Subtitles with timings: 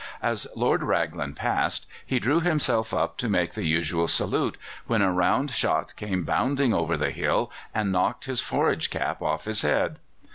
[0.23, 5.11] As Lord Raglan passed, he drew himself up to make the usual salute, when a
[5.11, 9.99] round shot came bounding over the hill and knocked his forage cap off his head.